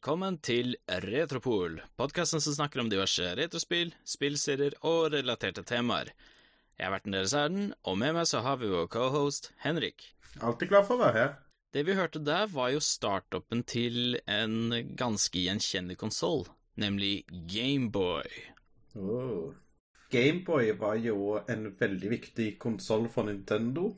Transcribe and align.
Velkommen 0.00 0.38
til 0.40 0.78
Retropol, 1.04 1.74
podkasten 2.00 2.40
som 2.40 2.54
snakker 2.56 2.80
om 2.80 2.86
diverse 2.88 3.34
retrospill, 3.36 3.90
spillserier 4.08 4.72
og 4.88 5.10
relaterte 5.12 5.60
temaer. 5.68 6.08
Jeg 6.78 6.86
har 6.86 6.94
vært 6.94 7.10
en 7.10 7.16
deres 7.18 7.34
ærend, 7.36 7.74
og 7.84 7.98
med 8.00 8.14
meg 8.16 8.30
så 8.30 8.40
har 8.40 8.56
vi 8.62 8.70
vår 8.72 8.88
cohost 8.94 9.50
Henrik. 9.60 10.06
Alltid 10.40 10.70
glad 10.72 10.88
for 10.88 10.96
å 10.96 11.02
være 11.02 11.18
her. 11.18 11.34
Det 11.76 11.84
vi 11.84 11.98
hørte 11.98 12.24
der, 12.24 12.48
var 12.48 12.72
jo 12.72 12.80
startupen 12.80 13.60
til 13.68 14.16
en 14.24 14.72
ganske 14.96 15.44
gjenkjennelig 15.44 16.00
konsoll, 16.00 16.46
nemlig 16.80 17.26
Gameboy. 17.52 18.40
Oh. 18.96 19.52
Gameboy 20.08 20.78
var 20.80 20.96
jo 20.96 21.42
en 21.44 21.74
veldig 21.76 22.14
viktig 22.16 22.54
konsoll 22.64 23.04
for 23.12 23.28
Nintendo. 23.28 23.90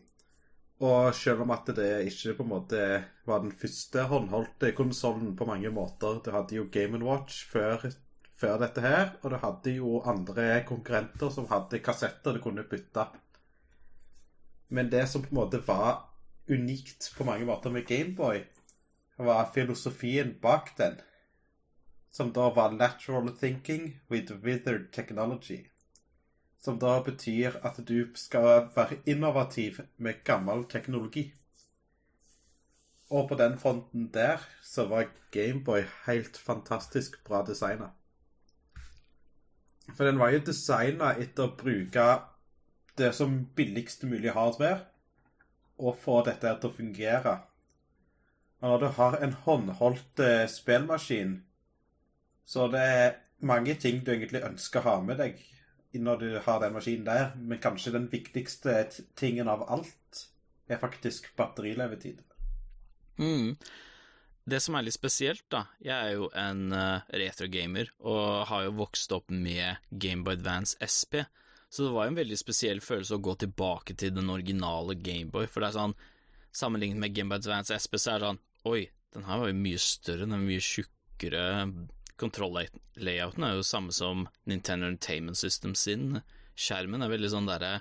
Og 0.82 1.12
selv 1.14 1.44
om 1.44 1.52
at 1.54 1.68
det 1.76 1.90
ikke 2.10 2.34
på 2.38 2.44
en 2.44 2.50
måte 2.50 2.78
var 3.28 3.42
den 3.44 3.52
første 3.54 4.02
håndholdte 4.10 4.72
konsollen 4.74 5.36
på 5.38 5.46
mange 5.46 5.70
måter 5.70 6.18
Du 6.24 6.32
hadde 6.34 6.56
jo 6.56 6.64
Game 6.74 6.98
Watch 7.06 7.44
før, 7.50 7.86
før, 8.34 8.56
dette 8.64 8.82
her, 8.82 9.12
og 9.22 9.30
du 9.30 9.36
hadde 9.44 9.74
jo 9.76 10.00
andre 10.02 10.64
konkurrenter 10.66 11.30
som 11.30 11.46
hadde 11.52 11.78
kassetter 11.78 12.34
du 12.34 12.42
kunne 12.42 12.66
bytte. 12.66 13.06
Men 14.68 14.90
det 14.90 15.06
som 15.08 15.22
på 15.22 15.30
en 15.30 15.38
måte 15.38 15.62
var 15.68 16.08
unikt 16.50 17.12
på 17.14 17.24
mange 17.28 17.46
måter 17.46 17.70
med 17.70 17.86
Gameboy, 17.86 18.42
var 19.18 19.50
filosofien 19.54 20.34
bak 20.42 20.72
den. 20.78 20.96
Som 22.10 22.32
da 22.32 22.48
var 22.50 22.74
lateral 22.74 23.30
thinking 23.38 24.00
with 24.10 24.32
withered 24.42 24.90
technology. 24.92 25.68
Som 26.62 26.78
da 26.78 27.00
betyr 27.02 27.58
at 27.66 27.80
du 27.88 28.12
skal 28.14 28.68
være 28.76 29.00
innovativ 29.06 29.80
med 29.98 30.22
gammel 30.24 30.64
teknologi. 30.70 31.32
Og 33.10 33.28
på 33.28 33.34
den 33.34 33.58
fronten 33.58 34.10
der 34.14 34.44
så 34.62 34.86
var 34.88 35.10
Gameboy 35.32 35.82
helt 36.06 36.38
fantastisk 36.38 37.18
bra 37.24 37.42
designa. 37.46 37.90
For 39.96 40.04
den 40.04 40.18
var 40.18 40.30
jo 40.30 40.44
designa 40.46 41.12
etter 41.18 41.48
å 41.48 41.56
bruke 41.58 42.06
det 42.98 43.10
som 43.16 43.40
billigst 43.56 44.04
mulig 44.08 44.32
hardware, 44.36 44.84
og 45.78 45.98
få 45.98 46.20
dette 46.26 46.52
til 46.60 46.70
å 46.70 46.76
fungere. 46.76 47.38
Og 48.62 48.68
når 48.68 48.82
du 48.82 48.88
har 48.98 49.16
en 49.18 49.32
håndholdt 49.44 50.22
eh, 50.22 50.44
spillmaskin, 50.48 51.40
så 52.46 52.68
det 52.70 52.82
er 52.96 53.16
mange 53.40 53.74
ting 53.74 54.04
du 54.04 54.12
egentlig 54.12 54.44
ønsker 54.46 54.84
å 54.84 54.88
ha 54.90 55.00
med 55.02 55.18
deg 55.18 55.40
når 56.00 56.20
du 56.22 56.28
har 56.44 56.60
den 56.62 56.74
maskinen 56.74 57.06
der, 57.06 57.32
men 57.36 57.60
kanskje 57.60 57.94
den 57.94 58.08
viktigste 58.12 58.84
tingen 59.18 59.50
av 59.52 59.64
alt 59.68 60.22
er 60.70 60.80
faktisk 60.80 61.28
batterilevetid. 61.36 62.22
Mm. 63.20 63.56
Det 64.42 64.58
som 64.62 64.74
er 64.74 64.86
litt 64.86 64.96
spesielt, 64.96 65.44
da 65.52 65.66
Jeg 65.84 65.94
er 65.94 66.14
jo 66.16 66.28
en 66.34 66.72
uh, 66.74 67.04
retrogamer 67.14 67.92
og 68.00 68.48
har 68.50 68.64
jo 68.66 68.78
vokst 68.80 69.12
opp 69.14 69.30
med 69.30 69.78
Game 69.90 70.24
by 70.26 70.34
Advance 70.34 70.74
SP, 70.82 71.20
så 71.72 71.86
det 71.86 71.92
var 71.94 72.06
jo 72.06 72.12
en 72.12 72.18
veldig 72.18 72.38
spesiell 72.40 72.82
følelse 72.84 73.16
å 73.16 73.22
gå 73.22 73.36
tilbake 73.44 73.94
til 73.96 74.12
den 74.16 74.32
originale 74.32 74.96
Gameboy, 74.98 75.46
for 75.46 75.62
det 75.62 75.70
er 75.70 75.78
sånn 75.78 75.96
Sammenlignet 76.52 77.00
med 77.00 77.14
Game 77.16 77.32
by 77.32 77.38
Advance 77.40 77.72
SP, 77.72 77.96
så 77.96 78.14
er 78.14 78.20
det 78.20 78.32
sånn 78.32 78.42
Oi, 78.72 78.82
den 79.14 79.24
her 79.28 79.40
var 79.40 79.48
jo 79.50 79.60
mye 79.60 79.80
større, 79.80 80.26
den 80.26 80.36
er 80.36 80.42
mye 80.42 80.64
tjukkere 80.64 81.44
kontroll-layouten 82.22 83.46
er 83.46 83.56
jo 83.58 83.66
samme 83.66 83.94
som 83.94 84.26
Nintendo 84.48 84.88
Entertainment 84.88 85.40
System 85.40 85.74
sin. 85.78 86.22
Skjermen 86.58 87.04
er 87.04 87.12
veldig 87.12 87.32
sånn 87.32 87.50
derre 87.50 87.80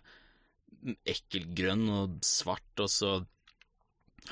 ekkelgrønn 1.05 1.85
og 1.93 2.19
svart, 2.25 2.73
og 2.81 2.89
så 2.89 3.13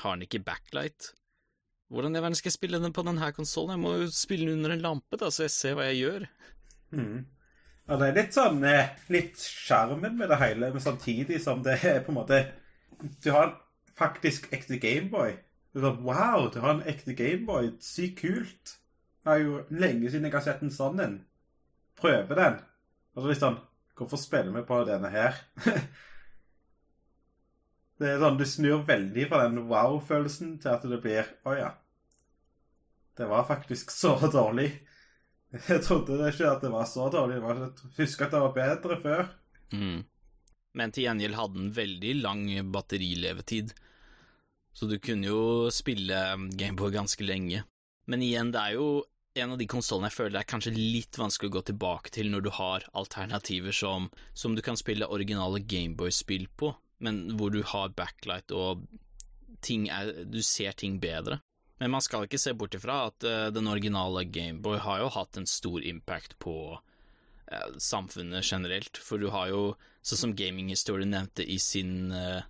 har 0.02 0.16
den 0.16 0.26
ikke 0.26 0.42
backlight. 0.46 1.12
Hvordan 1.90 2.14
i 2.14 2.22
skal 2.38 2.50
jeg 2.50 2.54
spille 2.54 2.78
den 2.78 2.94
på 2.94 3.02
denne 3.06 3.32
konsollen? 3.34 3.74
Jeg 3.74 3.82
må 3.82 3.92
jo 3.98 4.10
spille 4.14 4.46
den 4.46 4.60
under 4.60 4.76
en 4.76 4.84
lampe, 4.84 5.18
da, 5.18 5.30
så 5.30 5.46
jeg 5.46 5.54
ser 5.54 5.76
hva 5.78 5.88
jeg 5.88 6.02
gjør. 6.04 6.26
Mm. 6.94 7.26
Ja, 7.90 7.98
det 7.98 8.06
er 8.06 8.16
litt 8.16 8.36
sånn 8.36 8.64
eh, 8.66 8.90
Litt 9.10 9.38
skjermen 9.42 10.16
med 10.18 10.30
det 10.30 10.38
hele, 10.38 10.68
men 10.70 10.82
samtidig 10.82 11.40
som 11.42 11.62
det 11.66 11.76
er 11.86 12.00
på 12.02 12.10
en 12.12 12.18
måte 12.20 12.40
Du 13.22 13.30
har 13.34 13.56
faktisk 13.98 14.48
ekte 14.54 14.78
Gameboy. 14.82 15.34
Wow, 15.74 16.48
du 16.50 16.60
har 16.62 16.76
en 16.76 16.86
ekte 16.88 17.14
Gameboy. 17.18 17.72
Sykt 17.82 18.22
kult. 18.22 18.76
Det 19.20 19.32
er 19.34 19.42
jo 19.44 19.58
lenge 19.70 20.10
siden 20.10 20.28
jeg 20.28 20.36
har 20.36 20.44
sett 20.46 20.62
en 20.64 20.72
sånn 20.72 21.02
en. 21.04 21.18
Prøve 22.00 22.38
den. 22.38 22.60
Og 23.16 23.26
så 23.26 23.36
sånn 23.38 23.58
Hvorfor 24.00 24.16
spiller 24.16 24.54
vi 24.54 24.62
på 24.64 24.78
denne 24.88 25.10
her? 25.12 25.36
det 28.00 28.14
er 28.14 28.22
sånn 28.22 28.38
Du 28.40 28.46
snur 28.48 28.86
veldig 28.88 29.26
fra 29.28 29.42
den 29.44 29.66
wow-følelsen 29.68 30.54
til 30.62 30.72
at 30.72 30.86
det 30.88 31.00
blir 31.04 31.26
Å 31.44 31.50
oh, 31.50 31.58
ja. 31.58 31.74
Det 33.18 33.26
var 33.28 33.44
faktisk 33.44 33.90
så 33.92 34.14
dårlig. 34.32 34.70
Jeg 35.52 35.82
trodde 35.84 36.16
ikke 36.30 36.48
at 36.48 36.62
det 36.64 36.70
var 36.72 36.86
så 36.88 37.10
dårlig. 37.12 37.40
Jeg 37.42 37.90
husker 37.98 38.28
at 38.28 38.32
det 38.32 38.40
var 38.40 38.54
bedre 38.56 38.96
før. 39.02 39.26
Mm. 39.74 40.06
Men 40.78 40.94
til 40.94 41.04
gjengjeld 41.04 41.36
hadde 41.36 41.58
den 41.58 41.72
veldig 41.76 42.14
lang 42.22 42.46
batterilevetid. 42.72 43.74
Så 44.72 44.86
du 44.88 44.96
kunne 45.02 45.26
jo 45.26 45.42
spille 45.74 46.22
Gameboy 46.56 46.94
ganske 46.94 47.26
lenge. 47.26 47.64
Men 48.10 48.22
igjen, 48.26 48.50
det 48.50 48.60
er 48.60 48.78
jo 48.78 48.86
en 49.38 49.52
av 49.54 49.60
de 49.60 49.66
konsollene 49.70 50.08
jeg 50.10 50.16
føler 50.16 50.34
det 50.34 50.40
er 50.42 50.50
kanskje 50.50 50.72
litt 50.74 51.18
vanskelig 51.20 51.50
å 51.50 51.54
gå 51.58 51.62
tilbake 51.70 52.10
til 52.14 52.30
når 52.32 52.42
du 52.42 52.50
har 52.56 52.86
alternativer 52.98 53.74
som, 53.76 54.08
som 54.34 54.56
du 54.56 54.62
kan 54.66 54.78
spille 54.78 55.06
originale 55.06 55.62
Gameboy-spill 55.62 56.48
på, 56.58 56.72
men 57.06 57.22
hvor 57.38 57.54
du 57.54 57.62
har 57.62 57.94
backlight 57.94 58.50
og 58.56 58.82
er, 59.70 60.24
du 60.26 60.40
ser 60.42 60.74
ting 60.74 60.98
bedre. 61.00 61.38
Men 61.80 61.94
man 61.94 62.02
skal 62.04 62.26
ikke 62.26 62.40
se 62.40 62.52
bort 62.56 62.74
ifra 62.76 63.04
at 63.08 63.24
uh, 63.24 63.48
den 63.54 63.70
originale 63.70 64.24
Gameboy 64.26 64.80
har 64.82 65.04
jo 65.04 65.12
hatt 65.14 65.38
en 65.38 65.46
stor 65.48 65.84
impact 65.86 66.34
på 66.42 66.56
uh, 66.74 67.70
samfunnet 67.78 68.44
generelt, 68.44 68.98
for 68.98 69.22
du 69.22 69.30
har 69.32 69.52
jo, 69.52 69.62
sånn 70.02 70.24
som 70.24 70.34
Gaming 70.36 70.72
History 70.72 71.06
nevnte 71.08 71.46
i 71.46 71.60
sin 71.62 72.10
uh, 72.10 72.42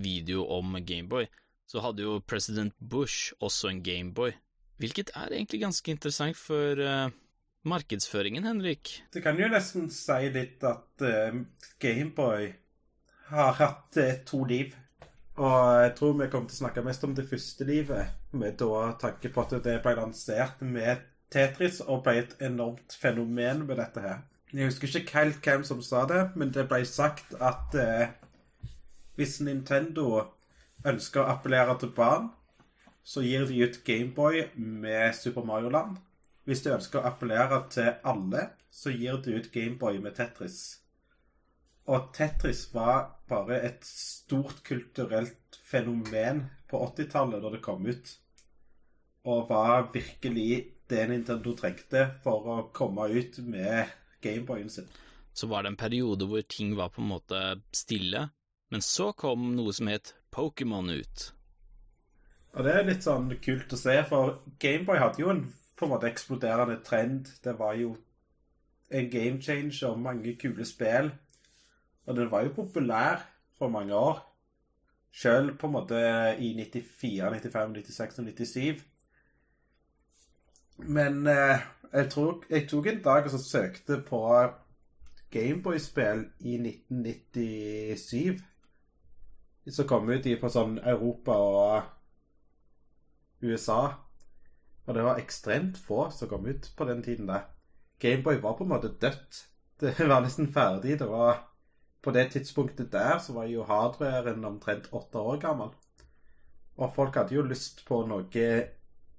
video 0.00 0.46
om 0.56 0.78
Gameboy, 0.80 1.28
så 1.68 1.82
hadde 1.84 2.06
jo 2.06 2.22
president 2.24 2.74
Bush 2.80 3.34
også 3.44 3.68
en 3.74 3.84
Gameboy 3.84 4.32
Hvilket 4.76 5.10
er 5.16 5.32
egentlig 5.32 5.62
ganske 5.62 5.90
interessant 5.90 6.36
for 6.36 6.80
uh, 6.80 7.08
markedsføringen, 7.64 8.44
Henrik. 8.44 8.92
Det 9.12 9.22
kan 9.24 9.38
jo 9.40 9.48
nesten 9.48 9.88
si 9.92 10.28
litt 10.34 10.64
at 10.68 11.04
uh, 11.04 11.38
Gameboy 11.80 12.50
har 13.30 13.56
hatt 13.60 14.00
uh, 14.00 14.12
to 14.28 14.42
liv. 14.44 14.76
Og 15.36 15.56
jeg 15.82 15.92
tror 15.96 16.14
vi 16.16 16.28
kommer 16.32 16.48
til 16.48 16.58
å 16.58 16.62
snakke 16.62 16.84
mest 16.84 17.04
om 17.04 17.16
det 17.16 17.26
første 17.28 17.64
livet, 17.68 18.12
med 18.36 18.56
da 18.60 18.92
tanke 19.00 19.32
på 19.32 19.44
at 19.44 19.56
det 19.64 19.80
ble 19.84 19.96
lansert 19.98 20.62
med 20.64 21.04
Tetris 21.32 21.82
og 21.84 22.04
ble 22.06 22.20
et 22.22 22.36
enormt 22.44 22.96
fenomen 22.96 23.66
med 23.68 23.80
dette 23.80 24.04
her. 24.04 24.22
Jeg 24.52 24.70
husker 24.70 25.00
ikke 25.00 25.18
helt 25.18 25.44
hvem 25.44 25.64
som 25.68 25.82
sa 25.84 26.06
det, 26.08 26.22
men 26.36 26.52
det 26.54 26.68
ble 26.70 26.84
sagt 26.88 27.34
at 27.42 27.74
hvis 29.18 29.40
Nintendo 29.44 30.22
ønsker 30.86 31.24
å 31.24 31.34
appellere 31.34 31.74
til 31.80 31.92
barn, 31.96 32.30
så 33.06 33.22
gir 33.22 33.46
de 33.46 33.60
ut 33.62 33.84
Gameboy 33.86 34.48
med 34.54 35.14
Super 35.14 35.44
Mario 35.46 35.70
Land. 35.70 36.00
Hvis 36.46 36.64
de 36.64 36.72
ønsker 36.74 36.98
å 36.98 37.10
appellere 37.12 37.60
til 37.70 37.92
alle, 38.06 38.48
så 38.70 38.90
gir 38.90 39.20
de 39.22 39.36
ut 39.38 39.46
Gameboy 39.54 40.00
med 40.02 40.16
Tetris. 40.18 40.80
Og 41.86 42.08
Tetris 42.14 42.64
var 42.74 43.20
bare 43.30 43.60
et 43.68 43.86
stort 43.86 44.64
kulturelt 44.66 45.58
fenomen 45.62 46.48
på 46.66 46.80
80-tallet 46.88 47.44
da 47.44 47.52
det 47.54 47.62
kom 47.62 47.86
ut. 47.86 48.10
Og 49.30 49.46
var 49.50 49.86
virkelig 49.94 50.64
det 50.90 51.06
Nintendo 51.10 51.54
trengte 51.58 52.08
for 52.26 52.50
å 52.50 52.58
komme 52.74 53.06
ut 53.14 53.38
med 53.46 53.94
Gameboyen 54.22 54.70
sin. 54.70 54.90
Så 55.30 55.46
var 55.46 55.62
det 55.62 55.74
en 55.74 55.78
periode 55.78 56.26
hvor 56.26 56.42
ting 56.42 56.74
var 56.74 56.90
på 56.90 57.04
en 57.04 57.12
måte 57.14 57.40
stille, 57.70 58.28
men 58.74 58.82
så 58.82 59.12
kom 59.14 59.52
noe 59.54 59.74
som 59.76 59.94
het 59.94 60.16
Pokémon 60.34 60.90
ut. 60.90 61.30
Og 62.56 62.64
det 62.64 62.72
er 62.72 62.86
litt 62.88 63.04
sånn 63.04 63.28
kult 63.44 63.72
å 63.76 63.78
se, 63.78 63.94
for 64.08 64.38
Gameboy 64.62 64.96
hadde 65.02 65.20
jo 65.20 65.28
en 65.28 65.42
på 65.76 65.84
en 65.84 65.92
måte 65.92 66.08
eksploderende 66.08 66.78
trend. 66.84 67.28
Det 67.44 67.52
var 67.58 67.74
jo 67.76 67.96
en 68.88 69.10
game 69.10 69.42
changer 69.42 69.96
mange 70.00 70.36
kule 70.40 70.64
spill. 70.64 71.10
Og 72.06 72.16
den 72.16 72.30
var 72.30 72.46
jo 72.46 72.54
populær 72.56 73.26
for 73.58 73.68
mange 73.68 73.94
år. 73.94 74.22
Sjøl 75.12 75.52
på 75.58 75.68
en 75.68 75.72
måte 75.72 76.00
i 76.40 76.52
94, 76.56 77.30
95, 77.34 77.72
96 77.76 78.18
og 78.18 78.24
97. 78.24 78.84
Men 80.96 81.26
eh, 81.26 81.60
jeg, 81.92 82.10
tror, 82.10 82.44
jeg, 82.50 82.68
tok 82.68 82.86
en 82.86 83.02
dag 83.04 83.24
og 83.24 83.30
så 83.30 83.38
søkte 83.42 84.02
på 84.08 84.22
Gameboy-spill 85.32 86.24
i 86.40 86.56
1997. 86.60 88.40
Så 89.68 89.84
kom 89.88 90.08
ut 90.08 90.24
de 90.24 90.36
på 90.40 90.48
sånn 90.52 90.78
Europa 90.78 91.36
og 91.42 91.95
USA. 93.42 93.94
Og 94.86 94.94
det 94.94 95.02
var 95.02 95.20
ekstremt 95.20 95.78
få 95.78 96.08
som 96.14 96.30
kom 96.30 96.46
ut 96.46 96.70
på 96.76 96.86
den 96.88 97.02
tiden 97.02 97.28
der. 97.28 97.48
Gameboy 97.98 98.40
var 98.42 98.56
på 98.56 98.64
en 98.64 98.72
måte 98.74 98.94
dødt. 99.00 99.42
Det 99.80 100.08
var 100.08 100.22
nesten 100.24 100.52
ferdig. 100.52 100.98
Det 100.98 101.08
var 101.10 101.44
På 102.02 102.12
det 102.14 102.30
tidspunktet 102.30 102.92
der 102.92 103.18
så 103.18 103.32
var 103.32 103.48
jo 103.50 103.64
hardwaren 103.66 104.44
omtrent 104.44 104.92
åtte 104.94 105.18
år 105.18 105.40
gammel. 105.42 105.72
Og 106.76 106.92
folk 106.94 107.16
hadde 107.18 107.34
jo 107.34 107.42
lyst 107.42 107.82
på 107.88 108.04
noe 108.06 108.50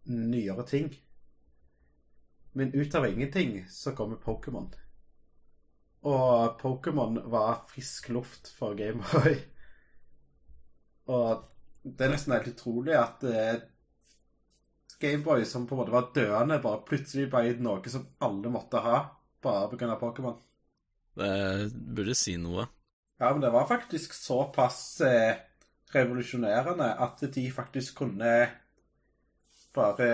nyere 0.06 0.64
ting. 0.68 0.94
Men 2.54 2.72
ut 2.74 2.96
av 2.96 3.08
ingenting 3.10 3.66
så 3.70 3.92
kommer 3.92 4.16
Pokémon. 4.16 4.70
Og 6.08 6.62
Pokémon 6.62 7.20
var 7.30 7.66
frisk 7.68 8.10
luft 8.10 8.54
for 8.56 8.78
Gameboy. 8.78 9.36
Og 11.08 11.44
det 11.84 12.06
er 12.06 12.14
nesten 12.14 12.34
helt 12.38 12.54
utrolig 12.54 12.96
at 12.96 13.24
eh, 13.28 13.60
Gameboy, 15.00 15.46
som 15.46 15.68
på 15.68 15.76
en 15.76 15.82
måte 15.82 15.94
var 15.94 16.10
døende, 16.16 16.60
bare 16.64 16.84
plutselig 16.88 17.28
ble 17.32 17.54
noe 17.62 17.92
som 17.92 18.08
alle 18.26 18.52
måtte 18.54 18.82
ha, 18.82 19.02
bare 19.44 19.70
pga. 19.74 19.96
Pokémon. 20.02 20.38
Det 21.18 21.72
burde 21.74 22.16
si 22.18 22.36
noe. 22.42 22.68
Ja, 23.18 23.32
men 23.32 23.42
det 23.42 23.50
var 23.54 23.66
faktisk 23.70 24.14
såpass 24.14 25.02
eh, 25.02 25.40
revolusjonerende 25.94 26.92
at 27.02 27.24
de 27.34 27.46
faktisk 27.52 28.04
kunne 28.04 28.34
bare 29.74 30.12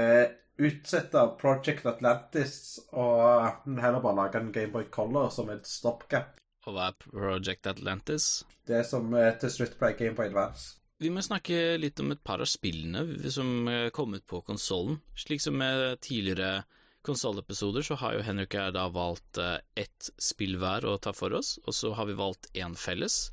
utsette 0.60 1.24
Project 1.40 1.86
Atlantis 1.90 2.80
og 2.92 3.68
heller 3.68 4.00
bare 4.04 4.16
lage 4.22 4.40
en 4.40 4.54
Gameboy 4.56 4.88
Color 4.92 5.30
som 5.34 5.50
et 5.50 5.68
stopgap. 5.68 6.38
Og 6.64 6.78
hva 6.78 6.92
er 6.92 7.00
Project 7.04 7.68
Atlantis? 7.68 8.46
Det 8.68 8.86
som 8.88 9.12
eh, 9.20 9.34
til 9.40 9.52
slutt 9.52 9.76
ble 9.80 9.92
Gameboy 10.00 10.30
Advance. 10.30 10.78
Vi 11.04 11.12
må 11.12 11.20
snakke 11.26 11.76
litt 11.82 12.00
om 12.00 12.14
et 12.16 12.24
par 12.24 12.40
av 12.40 12.48
spillene 12.48 13.04
som 13.34 13.68
kom 13.92 14.16
ut 14.16 14.24
på 14.30 14.40
konsollen. 14.48 15.02
Slik 15.20 15.44
som 15.44 15.58
med 15.60 16.00
tidligere 16.06 16.64
konsollepisoder, 17.04 17.82
så 17.82 17.96
har 17.96 18.16
jo 18.16 18.24
Henrik 18.24 18.56
og 18.56 18.62
jeg 18.62 18.76
da 18.78 18.84
valgt 18.94 19.40
eh, 19.42 19.58
ett 19.84 20.10
spill 20.18 20.56
hver 20.60 20.88
å 20.88 20.98
ta 21.04 21.12
for 21.16 21.36
oss, 21.36 21.58
og 21.68 21.76
så 21.76 21.92
har 21.98 22.08
vi 22.08 22.16
valgt 22.18 22.50
én 22.56 22.78
felles. 22.80 23.26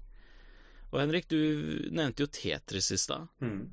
Og 0.91 0.99
Henrik, 0.99 1.29
du 1.31 1.87
nevnte 1.95 2.27
jo 2.27 2.33
Tetris 2.35 2.91
i 2.91 2.99
stad. 2.99 3.31
Mm. 3.39 3.69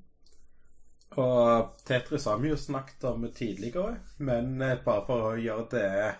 Og 1.17 1.81
Tetris 1.87 2.27
har 2.29 2.37
vi 2.43 2.51
jo 2.51 2.59
snakket 2.61 3.07
om 3.09 3.25
tidligere, 3.33 3.97
men 4.21 4.61
eh, 4.61 4.77
bare 4.85 5.05
for 5.09 5.31
å 5.31 5.35
gjøre 5.41 5.67
det 5.73 6.13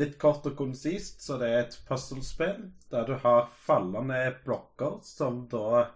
litt 0.00 0.16
kort 0.20 0.48
og 0.48 0.56
konsist, 0.56 1.20
så 1.24 1.36
det 1.40 1.52
er 1.52 1.62
et 1.66 1.78
puzzlespill 1.88 2.66
der 2.92 3.06
du 3.08 3.14
har 3.20 3.52
fallende 3.64 4.24
blokker 4.44 4.98
som 5.04 5.44
da 5.52 5.86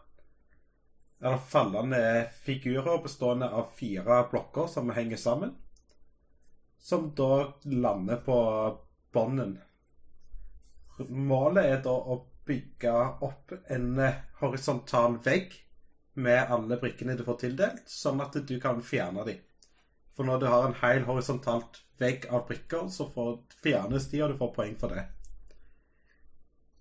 Eller 1.20 1.38
fallende 1.38 2.28
figurer 2.42 3.02
bestående 3.02 3.50
av 3.50 3.66
fire 3.76 4.22
blokker 4.30 4.66
som 4.66 4.90
henger 4.90 5.16
sammen. 5.16 5.54
Som 6.78 7.10
da 7.14 7.52
lander 7.62 8.16
på 8.16 8.38
bånden. 9.12 9.58
Målet 11.08 11.64
er 11.64 11.82
da 11.84 11.92
å 11.92 12.22
bygge 12.48 12.94
opp 13.26 13.52
en 13.68 14.00
horisontal 14.40 15.18
vegg 15.24 15.54
med 16.20 16.50
alle 16.52 16.76
brikkene 16.80 17.16
du 17.16 17.24
får 17.24 17.38
tildelt, 17.44 17.86
sånn 17.88 18.20
at 18.24 18.36
du 18.48 18.56
kan 18.60 18.80
fjerne 18.84 19.24
dem. 19.28 19.40
For 20.16 20.26
når 20.28 20.40
du 20.40 20.46
har 20.50 20.66
en 20.66 20.76
hel 20.82 21.04
horisontalt 21.06 21.82
vegg 22.00 22.26
av 22.32 22.46
brikker, 22.48 22.88
så 22.88 23.06
får 23.12 23.38
fjernes 23.62 24.08
de, 24.10 24.22
og 24.24 24.32
du 24.32 24.40
får 24.40 24.54
poeng 24.56 24.74
for 24.80 24.96
det. 24.96 25.04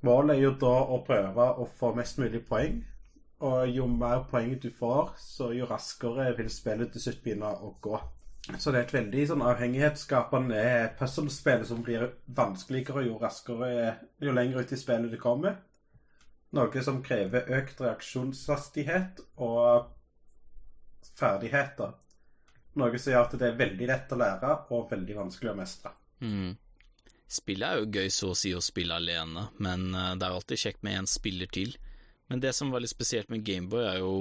Målet 0.08 0.38
er 0.38 0.46
jo 0.46 0.56
da 0.60 0.76
å 0.96 1.02
prøve 1.08 1.46
å 1.60 1.68
få 1.80 1.92
mest 1.96 2.20
mulig 2.20 2.42
poeng. 2.48 2.82
Og 3.48 3.70
jo 3.72 3.86
mer 3.88 4.26
poeng 4.28 4.58
du 4.60 4.68
får, 4.76 5.14
så 5.22 5.54
jo 5.56 5.68
raskere 5.70 6.34
vil 6.38 6.50
spillet 6.52 6.92
til 6.92 7.06
slutt 7.06 7.22
begynne 7.24 7.52
å 7.64 7.72
gå. 7.82 8.00
Så 8.58 8.72
det 8.72 8.80
er 8.80 8.86
et 8.88 8.96
veldig 8.96 9.26
sånn 9.30 9.46
avhengighetsskapende 9.46 10.62
puzzlespill 11.00 11.64
som 11.70 11.84
blir 11.86 12.08
vanskeligere 12.36 13.06
jo 13.06 13.20
raskere 13.22 13.72
jo 14.24 14.34
lenger 14.34 14.64
ut 14.64 14.74
i 14.74 14.80
spillet 14.80 15.14
du 15.14 15.20
kommer. 15.22 15.60
Noe 16.58 16.84
som 16.84 17.04
krever 17.06 17.52
økt 17.60 17.84
reaksjonshastighet 17.84 19.22
og 19.46 19.92
ferdigheter. 21.20 21.94
Noe 22.80 23.02
som 23.02 23.14
gjør 23.14 23.28
at 23.28 23.38
det 23.40 23.52
er 23.52 23.60
veldig 23.60 23.90
lett 23.92 24.16
å 24.16 24.18
lære 24.20 24.56
og 24.74 24.90
veldig 24.92 25.20
vanskelig 25.20 25.54
å 25.54 25.60
mestre. 25.60 25.94
Mm. 26.26 26.58
Spillet 27.30 27.70
er 27.70 27.84
jo 27.84 27.92
gøy 28.00 28.10
så 28.14 28.32
å 28.34 28.38
si 28.38 28.56
å 28.58 28.64
spille 28.64 28.98
alene, 28.98 29.46
men 29.62 29.92
eh, 29.94 30.16
det 30.18 30.26
er 30.26 30.34
alltid 30.34 30.64
kjekt 30.64 30.86
med 30.86 30.98
en 30.98 31.10
spiller 31.10 31.52
til. 31.54 31.76
Men 32.30 32.44
det 32.44 32.54
som 32.54 32.72
var 32.72 32.84
litt 32.84 32.94
spesielt 32.94 33.30
med 33.34 33.44
Gameboy, 33.46 33.84
er 33.90 34.02
jo 34.04 34.14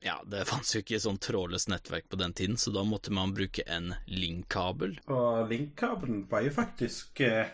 ja, 0.00 0.16
det 0.26 0.44
fantes 0.50 0.74
jo 0.74 0.82
ikke 0.82 1.00
sånn 1.02 1.20
trådløst 1.20 1.70
nettverk 1.72 2.08
på 2.10 2.18
den 2.20 2.34
tiden, 2.36 2.58
så 2.60 2.72
da 2.74 2.84
måtte 2.88 3.12
man 3.14 3.34
bruke 3.36 3.64
en 3.68 3.92
link-kabel. 4.08 4.96
Og 5.12 5.50
link-kabelen 5.50 6.24
var 6.30 6.46
jo 6.46 6.54
faktisk 6.56 7.20
eh, 7.26 7.52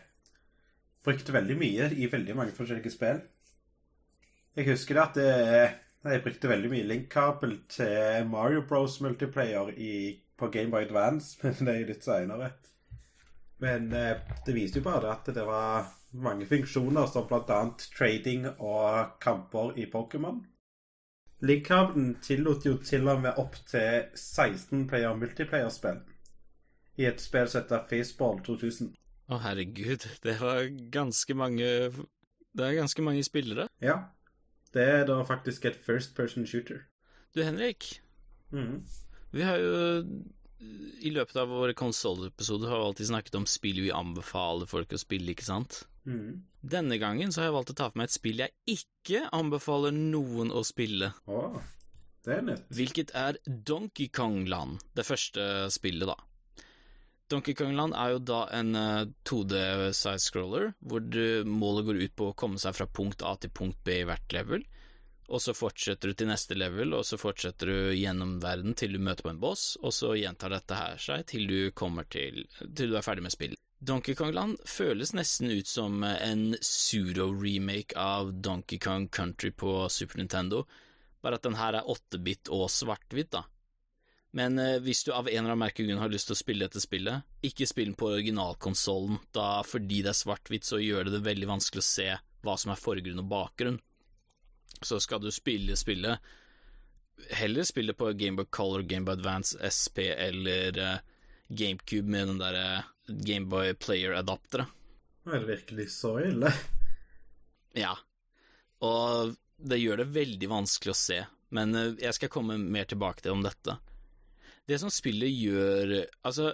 brukt 1.07 1.33
veldig 1.35 1.57
mye 1.59 1.91
i 1.95 2.11
veldig 2.13 2.37
mange 2.39 2.55
forskjellige 2.57 2.95
spill. 2.95 3.25
Jeg 4.57 4.71
husker 4.71 4.97
det 4.97 5.03
at 5.03 5.19
det, 5.19 5.33
jeg 6.07 6.23
brukte 6.25 6.53
veldig 6.53 6.71
mye 6.73 6.87
link-kabel 6.87 7.59
til 7.73 8.31
Mario 8.31 8.63
Bros 8.69 9.01
multiplayer 9.05 9.75
i, 9.75 10.15
på 10.39 10.49
Gameboy 10.55 10.87
Advance, 10.87 11.37
men 11.43 11.59
det 11.61 11.75
er 11.75 11.83
jo 11.83 11.91
litt 11.91 12.07
seinere. 12.07 12.55
Men 13.63 13.93
eh, 13.93 14.19
det 14.47 14.55
viste 14.55 14.81
jo 14.81 14.89
bare 14.89 15.13
at 15.15 15.29
det 15.35 15.47
var 15.47 15.89
mange 16.17 16.47
funksjoner, 16.47 17.07
som 17.07 17.27
bl.a. 17.29 17.61
trading 17.97 18.49
og 18.59 19.17
kamper 19.21 19.77
i 19.81 19.87
Pokémon. 19.93 20.43
Link-kabelen 21.45 22.15
tillot 22.25 22.65
jo 22.65 22.77
til 22.81 23.09
og 23.13 23.21
med 23.27 23.41
opp 23.41 23.59
til 23.69 24.07
16 24.17 24.87
player 24.89 25.17
multiplayer-spill 25.17 26.01
i 26.97 27.05
et 27.05 27.21
spill 27.21 27.49
som 27.49 27.61
heter 27.61 27.85
Faceball 27.91 28.41
2000. 28.45 28.95
Å, 29.29 29.39
herregud, 29.43 30.07
det 30.25 30.37
var 30.41 30.63
ganske 30.95 31.35
mange 31.35 31.67
Det 32.57 32.65
er 32.65 32.79
ganske 32.79 33.03
mange 33.05 33.25
spillere. 33.27 33.67
Ja. 33.85 33.99
Det 34.73 34.85
er 34.85 35.05
da 35.09 35.19
faktisk 35.25 35.65
et 35.65 35.77
first 35.77 36.15
person 36.17 36.47
shooter. 36.47 36.87
Du, 37.35 37.43
Henrik. 37.43 38.01
Mhm. 38.51 38.85
Vi 39.33 39.43
har 39.43 39.57
jo 39.57 40.05
i 41.07 41.11
løpet 41.15 41.37
av 41.43 41.51
våre 41.53 41.75
konsollepisoder 41.77 42.71
har 42.73 42.81
vi 42.81 42.89
alltid 42.91 43.09
snakket 43.11 43.39
om 43.39 43.47
spill 43.51 43.81
vi 43.85 43.93
anbefaler 43.95 44.69
folk 44.71 44.93
å 44.97 45.01
spille, 45.01 45.33
ikke 45.35 45.47
sant? 45.47 45.83
Mm. 46.07 46.43
Denne 46.63 46.99
gangen 47.03 47.33
så 47.35 47.43
har 47.43 47.49
jeg 47.51 47.57
valgt 47.57 47.73
å 47.75 47.79
ta 47.79 47.89
for 47.91 47.99
meg 48.01 48.09
et 48.11 48.15
spill 48.17 48.43
jeg 48.43 48.55
ikke 48.71 49.25
anbefaler 49.35 49.95
noen 49.97 50.53
å 50.55 50.63
spille, 50.67 51.13
Oh, 51.31 51.59
det 52.27 52.39
er 52.39 52.47
nytt. 52.47 52.65
hvilket 52.75 53.13
er 53.15 53.39
Donkey 53.47 54.09
Kong 54.15 54.45
Land, 54.51 54.81
det 54.99 55.07
første 55.07 55.67
spillet, 55.75 56.09
da. 56.11 56.17
Donkey 57.31 57.57
Kong 57.59 57.75
Land 57.75 57.95
er 57.99 58.13
jo 58.15 58.21
da 58.23 58.45
en 58.55 58.75
eh, 58.79 59.09
2D 59.27 59.57
sidescroller, 59.99 60.73
hvor 60.79 61.03
målet 61.51 61.89
går 61.89 62.03
ut 62.05 62.17
på 62.19 62.29
å 62.31 62.37
komme 62.39 62.59
seg 62.63 62.77
fra 62.79 62.87
punkt 62.87 63.25
A 63.27 63.35
til 63.43 63.51
punkt 63.51 63.81
B 63.87 64.01
i 64.03 64.07
hvert 64.07 64.35
level, 64.37 64.63
og 65.27 65.43
så 65.43 65.55
fortsetter 65.57 66.13
du 66.13 66.19
til 66.19 66.31
neste 66.31 66.57
level, 66.59 66.95
og 66.95 67.05
så 67.07 67.19
fortsetter 67.19 67.71
du 67.71 67.95
gjennom 67.99 68.37
verden 68.43 68.77
til 68.79 68.95
du 68.95 69.03
møter 69.03 69.27
på 69.27 69.33
en 69.33 69.43
boss, 69.43 69.75
og 69.83 69.95
så 69.95 70.15
gjentar 70.19 70.55
dette 70.55 70.79
her 70.79 71.01
seg 71.03 71.27
til 71.33 71.47
du 71.51 71.59
kommer 71.75 72.07
til 72.11 72.45
til 72.61 72.93
du 72.93 72.97
er 72.99 73.07
ferdig 73.07 73.27
med 73.27 73.35
spillet. 73.35 73.61
Donkey 73.87 74.17
Kong 74.17 74.33
Land 74.33 74.63
føles 74.65 75.13
nesten 75.13 75.51
ut 75.53 75.69
som 75.69 76.01
en 76.07 76.47
pseudo-remake 76.63 77.97
av 78.01 78.33
Donkey 78.33 78.79
Kong 78.81 79.11
Country 79.13 79.51
på 79.53 79.83
Super 79.93 80.23
Nintendo, 80.23 80.65
bare 81.21 81.37
at 81.37 81.45
den 81.45 81.59
her 81.59 81.77
er 81.77 81.91
8-bit 81.93 82.49
og 82.55 82.71
svart-hvitt, 82.73 83.35
da. 83.35 83.45
Men 84.37 84.59
eh, 84.59 84.79
hvis 84.85 85.05
du 85.05 85.13
av 85.13 85.29
en 85.29 85.33
eller 85.33 85.55
annen 85.55 85.63
merkegrunn 85.65 86.01
har 86.01 86.13
lyst 86.13 86.29
til 86.31 86.37
å 86.37 86.41
spille 86.41 86.67
dette 86.67 86.81
spillet, 86.83 87.25
ikke 87.47 87.69
spill 87.69 87.91
den 87.91 87.99
på 87.99 88.11
originalkonsollen, 88.15 89.21
da 89.37 89.63
fordi 89.65 90.03
det 90.05 90.13
er 90.13 90.19
svart-hvitt, 90.19 90.67
så 90.69 90.81
gjør 90.83 91.07
det 91.07 91.19
det 91.19 91.27
veldig 91.29 91.51
vanskelig 91.55 91.85
å 91.85 91.89
se 91.89 92.09
hva 92.47 92.57
som 92.61 92.73
er 92.73 92.81
forgrunn 92.81 93.23
og 93.23 93.31
bakgrunn. 93.31 93.79
Så 94.83 95.01
skal 95.01 95.23
du 95.23 95.31
spille 95.35 95.77
spillet, 95.79 96.21
heller 97.31 97.65
spille 97.65 97.95
på 97.97 98.13
Gameboy 98.13 98.49
Color, 98.51 98.83
Gameboy 98.83 99.17
Advance, 99.17 99.57
SP 99.73 99.99
eller 100.13 100.79
eh, 100.79 100.99
GameCube 101.49 102.11
med 102.11 102.29
den 102.29 102.43
derre 102.43 102.85
Gameboy 103.07 103.75
Player-adapteret. 103.75 104.73
Er 105.27 105.41
det 105.41 105.49
virkelig 105.49 105.89
så 105.95 106.19
ille? 106.23 106.53
Ja, 107.77 107.97
og 108.85 109.35
det 109.57 109.81
gjør 109.81 110.03
det 110.03 110.13
veldig 110.15 110.49
vanskelig 110.53 110.93
å 110.93 110.99
se, 110.99 111.19
men 111.57 111.75
eh, 111.75 111.97
jeg 112.03 112.19
skal 112.19 112.33
komme 112.33 112.59
mer 112.61 112.89
tilbake 112.89 113.25
til 113.25 113.37
om 113.37 113.45
dette. 113.47 113.79
Det 114.67 114.81
som 114.83 114.91
spillet 114.91 115.31
gjør 115.31 115.93
Altså, 116.27 116.51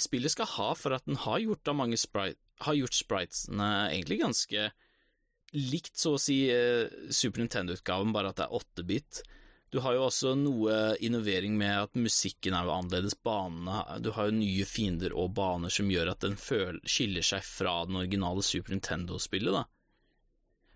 spillet 0.00 0.32
skal 0.32 0.48
ha 0.54 0.68
for 0.78 0.96
at 0.96 1.04
den 1.04 1.18
har 1.20 1.42
gjort 1.42 1.68
sprite 2.00 2.40
Har 2.64 2.74
gjort 2.74 2.96
spritesene 2.96 3.66
egentlig 3.92 4.22
ganske 4.22 4.70
likt, 5.56 5.96
så 5.96 6.16
å 6.16 6.20
si, 6.20 6.42
eh, 6.52 6.88
Super 7.10 7.42
Nintendo-utgaven, 7.42 8.12
bare 8.12 8.32
at 8.32 8.40
det 8.40 8.48
er 8.48 8.58
8-bit. 8.58 9.22
Du 9.70 9.80
har 9.84 9.94
jo 9.94 10.06
også 10.06 10.32
noe 10.38 10.96
innovering 11.04 11.56
med 11.60 11.74
at 11.76 11.98
musikken 12.00 12.54
er 12.56 12.64
jo 12.64 12.72
annerledes, 12.72 13.18
banene 13.20 13.98
Du 14.00 14.14
har 14.16 14.30
jo 14.30 14.38
nye 14.38 14.64
fiender 14.64 15.12
og 15.12 15.34
baner 15.36 15.72
som 15.72 15.90
gjør 15.92 16.14
at 16.14 16.24
den 16.24 16.38
skiller 16.40 17.26
seg 17.26 17.44
fra 17.44 17.82
den 17.84 18.00
originale 18.00 18.44
Super 18.46 18.72
Nintendo-spillet, 18.72 19.52
da. 19.52 19.66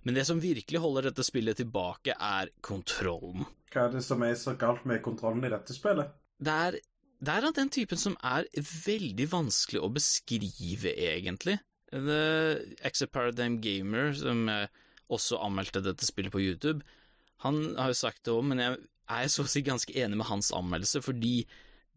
Men 0.04 0.18
det 0.18 0.26
som 0.28 0.42
virkelig 0.42 0.82
holder 0.82 1.08
dette 1.08 1.24
spillet 1.24 1.60
tilbake, 1.62 2.16
er 2.18 2.50
kontrollen. 2.60 3.46
Hva 3.72 3.86
er 3.86 3.94
det 3.96 4.04
som 4.04 4.22
er 4.26 4.34
så 4.36 4.56
galt 4.60 4.84
med 4.88 5.00
kontrollen 5.04 5.44
i 5.46 5.52
dette 5.52 5.72
spillet? 5.76 6.10
Det 6.42 6.56
er, 6.66 6.78
det 7.22 7.36
er 7.36 7.46
av 7.48 7.54
den 7.56 7.70
typen 7.72 8.00
som 8.00 8.16
er 8.18 8.48
veldig 8.58 9.28
vanskelig 9.30 9.80
å 9.80 9.92
beskrive, 9.94 10.92
egentlig. 11.06 11.56
The 11.92 12.76
Exit 12.88 13.12
Paradigm 13.12 13.60
Gamer, 13.60 14.12
som 14.16 14.48
eh, 14.48 14.68
også 15.12 15.40
anmeldte 15.44 15.82
dette 15.84 16.08
spillet 16.08 16.32
på 16.32 16.40
YouTube, 16.40 16.80
han 17.44 17.74
har 17.76 17.90
jo 17.90 17.98
sagt 17.98 18.24
det 18.24 18.32
òg, 18.32 18.44
men 18.48 18.62
jeg 18.62 18.78
er 19.10 19.30
så 19.32 19.44
å 19.44 19.50
si 19.50 19.64
ganske 19.66 19.94
enig 19.98 20.18
med 20.20 20.28
hans 20.28 20.52
anmeldelse, 20.54 21.02
fordi 21.04 21.42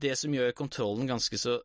det 0.02 0.16
som 0.20 0.34
gjør 0.36 0.56
kontrollen 0.58 1.08
ganske 1.08 1.40
så 1.40 1.60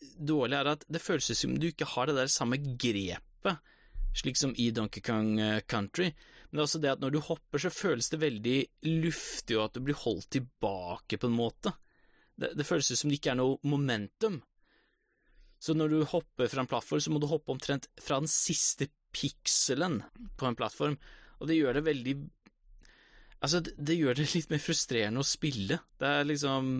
dårlig, 0.00 0.56
er 0.56 0.72
at 0.72 0.84
det 0.92 1.02
føles 1.02 1.32
som 1.36 1.56
du 1.58 1.68
ikke 1.68 1.88
har 1.90 2.08
det 2.08 2.16
der 2.16 2.30
samme 2.32 2.58
grepet, 2.62 3.72
slik 4.16 4.38
som 4.40 4.54
i 4.56 4.70
Donkey 4.72 5.02
Kong 5.04 5.34
eh, 5.42 5.60
Country. 5.68 6.12
Men 6.46 6.56
det 6.56 6.62
er 6.62 6.68
også 6.68 6.80
det 6.80 6.92
at 6.94 7.02
når 7.02 7.16
du 7.16 7.20
hopper, 7.26 7.60
så 7.60 7.72
føles 7.74 8.08
det 8.12 8.22
veldig 8.22 8.58
luftig, 9.02 9.58
og 9.58 9.66
at 9.66 9.76
du 9.76 9.84
blir 9.84 9.98
holdt 10.00 10.30
tilbake 10.38 11.18
på 11.20 11.28
en 11.28 11.36
måte. 11.36 11.74
Det, 12.36 12.54
det 12.56 12.68
føles 12.68 12.88
som 12.94 13.10
det 13.10 13.18
ikke 13.18 13.34
er 13.34 13.40
noe 13.42 13.58
momentum. 13.66 14.38
Så 15.62 15.74
når 15.76 15.92
du 15.92 15.98
hopper 16.08 16.50
fra 16.52 16.62
en 16.62 16.70
plattform, 16.70 17.02
så 17.02 17.12
må 17.12 17.20
du 17.22 17.28
hoppe 17.30 17.54
omtrent 17.54 17.88
fra 18.02 18.20
den 18.20 18.30
siste 18.30 18.90
pikselen 19.16 20.02
på 20.36 20.48
en 20.48 20.58
plattform, 20.58 20.98
og 21.40 21.48
det 21.48 21.60
gjør 21.60 21.78
det 21.78 21.86
veldig 21.90 22.16
Altså, 23.44 23.60
det, 23.60 23.98
gjør 23.98 24.16
det 24.16 24.30
litt 24.32 24.48
mer 24.48 24.62
frustrerende 24.64 25.20
å 25.20 25.26
spille. 25.26 25.76
Det 26.00 26.08
er 26.08 26.24
liksom 26.28 26.70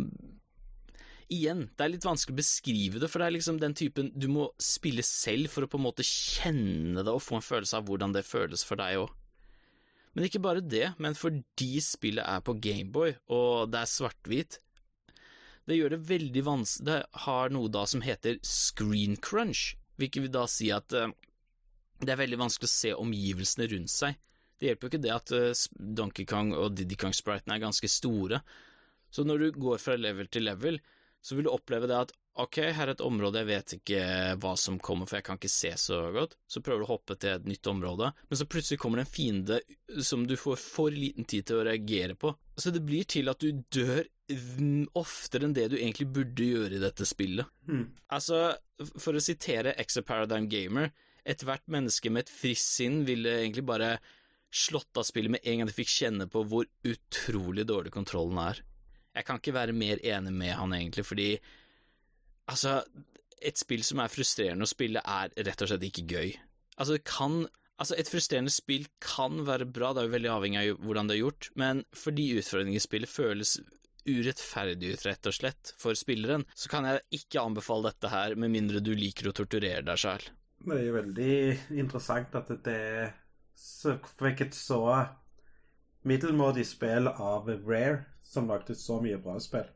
Igjen, 1.27 1.65
det 1.75 1.83
er 1.83 1.91
litt 1.91 2.05
vanskelig 2.07 2.37
å 2.37 2.39
beskrive 2.39 3.01
det, 3.03 3.09
for 3.11 3.19
det 3.19 3.27
er 3.27 3.35
liksom 3.35 3.57
den 3.59 3.73
typen 3.75 4.13
du 4.15 4.29
må 4.31 4.45
spille 4.63 5.03
selv 5.03 5.51
for 5.51 5.67
å 5.67 5.69
på 5.71 5.81
en 5.81 5.85
måte 5.89 6.07
kjenne 6.07 7.03
det 7.03 7.11
og 7.11 7.25
få 7.25 7.41
en 7.41 7.43
følelse 7.43 7.81
av 7.81 7.89
hvordan 7.89 8.15
det 8.15 8.23
føles 8.29 8.63
for 8.63 8.79
deg 8.79 9.01
òg. 9.03 9.11
Men 10.15 10.29
ikke 10.29 10.41
bare 10.45 10.63
det, 10.63 10.93
men 11.03 11.19
fordi 11.19 11.83
spillet 11.83 12.23
er 12.23 12.45
på 12.47 12.55
Gameboy, 12.63 13.17
og 13.35 13.73
det 13.75 13.83
er 13.83 13.91
svart-hvit, 13.91 14.61
det 15.67 15.79
gjør 15.79 15.97
det 15.97 16.03
veldig 16.09 16.43
vanskelig 16.47 16.87
Det 16.87 17.23
har 17.27 17.55
noe 17.55 17.71
da 17.73 17.83
som 17.91 18.05
heter 18.05 18.39
screen 18.47 19.17
crunch, 19.19 19.75
hvilket 19.99 20.27
vil 20.27 20.35
da 20.35 20.45
si 20.51 20.71
at 20.75 20.95
uh, 20.95 21.11
det 22.03 22.13
er 22.13 22.21
veldig 22.21 22.39
vanskelig 22.45 22.69
å 22.69 22.75
se 22.75 22.93
omgivelsene 22.95 23.69
rundt 23.73 23.93
seg. 23.93 24.19
Det 24.57 24.69
hjelper 24.69 24.87
jo 24.87 24.93
ikke 24.93 25.05
det 25.05 25.15
at 25.15 25.33
uh, 25.35 25.65
Donkey 26.01 26.29
Kong 26.29 26.53
og 26.57 26.77
Diddy 26.77 26.99
Kong-spritene 27.01 27.57
er 27.57 27.65
ganske 27.65 27.91
store. 27.91 28.43
Så 29.11 29.25
når 29.25 29.43
du 29.43 29.59
går 29.67 29.81
fra 29.81 29.97
level 29.99 30.29
til 30.31 30.47
level, 30.47 30.79
så 31.25 31.35
vil 31.35 31.49
du 31.49 31.53
oppleve 31.55 31.89
det 31.91 31.99
at 31.99 32.15
ok, 32.37 32.59
her 32.77 32.85
er 32.85 32.93
et 32.93 33.03
område 33.05 33.41
jeg 33.41 33.49
vet 33.49 33.73
ikke 33.79 34.01
hva 34.43 34.53
som 34.61 34.77
kommer, 34.83 35.09
for 35.09 35.19
jeg 35.19 35.27
kan 35.27 35.39
ikke 35.41 35.51
se 35.51 35.73
så 35.81 36.01
godt. 36.15 36.37
Så 36.47 36.63
prøver 36.63 36.85
du 36.85 36.87
å 36.87 36.93
hoppe 36.93 37.17
til 37.19 37.33
et 37.33 37.49
nytt 37.49 37.71
område, 37.73 38.13
men 38.29 38.39
så 38.39 38.47
plutselig 38.47 38.79
kommer 38.83 39.01
det 39.01 39.07
en 39.07 39.15
fiende 39.15 39.61
som 40.05 40.27
du 40.29 40.37
får 40.39 40.61
for 40.61 40.95
liten 40.95 41.27
tid 41.27 41.49
til 41.49 41.63
å 41.63 41.67
reagere 41.67 42.15
på. 42.15 42.35
Så 42.55 42.71
det 42.75 42.85
blir 42.87 43.09
til 43.09 43.33
at 43.33 43.43
du 43.43 43.65
dør 43.73 44.05
oftere 44.97 45.47
enn 45.47 45.55
det 45.55 45.69
du 45.71 45.77
egentlig 45.79 46.09
burde 46.11 46.47
gjøre 46.47 46.77
i 46.79 46.83
dette 46.83 47.07
spillet. 47.07 47.47
Mm. 47.71 47.85
Altså, 48.13 48.57
for 48.99 49.15
å 49.15 49.23
sitere 49.23 49.77
Exa 49.79 50.03
Paradigm 50.07 50.49
Gamer, 50.51 50.91
ethvert 51.27 51.67
menneske 51.71 52.11
med 52.11 52.27
et 52.27 52.33
friskt 52.33 52.73
sinn 52.79 53.03
ville 53.07 53.39
egentlig 53.41 53.67
bare 53.67 53.97
slått 54.51 54.99
av 54.99 55.07
spillet 55.07 55.37
med 55.37 55.45
en 55.45 55.61
gang 55.61 55.71
de 55.71 55.77
fikk 55.77 55.93
kjenne 55.93 56.29
på 56.31 56.43
hvor 56.49 56.67
utrolig 56.87 57.67
dårlig 57.69 57.93
kontrollen 57.95 58.39
er. 58.41 58.63
Jeg 59.17 59.27
kan 59.27 59.41
ikke 59.41 59.57
være 59.57 59.77
mer 59.77 60.03
enig 60.05 60.33
med 60.35 60.55
han, 60.59 60.75
egentlig, 60.77 61.07
fordi 61.07 61.31
altså 62.47 62.83
Et 63.47 63.59
spill 63.59 63.83
som 63.85 64.01
er 64.01 64.09
frustrerende 64.09 64.65
å 64.65 64.71
spille, 64.71 64.97
er 65.05 65.29
rett 65.45 65.61
og 65.61 65.69
slett 65.69 65.83
ikke 65.85 66.07
gøy. 66.09 66.31
Altså, 66.79 66.97
det 66.97 67.05
kan 67.05 67.45
Altså, 67.77 67.93
et 68.01 68.09
frustrerende 68.09 68.49
spill 68.49 68.87
kan 69.05 69.43
være 69.45 69.67
bra, 69.69 69.91
det 69.93 70.01
er 70.01 70.07
jo 70.07 70.13
veldig 70.15 70.31
avhengig 70.33 70.61
av 70.63 70.79
hvordan 70.81 71.11
det 71.11 71.17
er 71.17 71.21
gjort, 71.21 71.49
men 71.61 71.83
fordi 71.93 72.25
utfordringer 72.41 72.79
i 72.81 72.81
spillet 72.81 73.13
føles 73.13 73.51
urettferdig 74.07 74.95
ut, 74.95 75.05
rett 75.07 75.29
og 75.29 75.37
slett, 75.37 75.75
for 75.81 75.99
spilleren, 75.99 76.47
så 76.55 76.71
kan 76.73 76.89
jeg 76.89 77.05
ikke 77.21 77.43
anbefale 77.43 77.91
dette 77.91 78.11
her, 78.13 78.35
med 78.39 78.55
mindre 78.55 78.83
du 78.85 78.93
liker 78.97 79.31
å 79.31 79.37
torturere 79.37 79.85
deg 79.87 80.01
sjøl. 80.01 80.27
Det 80.67 80.75
er 80.79 80.85
jo 80.87 80.97
veldig 80.97 81.39
interessant 81.77 82.35
at 82.39 82.53
det 82.65 82.83
fikk 84.19 84.47
et 84.47 84.57
så 84.57 84.83
middelmådig 86.07 86.67
spill 86.69 87.11
av 87.11 87.49
Rare, 87.67 88.05
som 88.27 88.49
lagde 88.51 88.77
så 88.79 89.01
mye 89.03 89.19
bra 89.23 89.39
spill. 89.43 89.67